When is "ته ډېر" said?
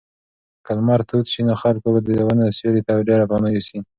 2.87-3.21